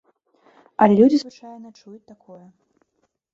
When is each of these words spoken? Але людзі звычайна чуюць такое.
Але 0.85 0.93
людзі 0.99 1.17
звычайна 1.23 1.67
чуюць 1.79 2.09
такое. 2.15 2.41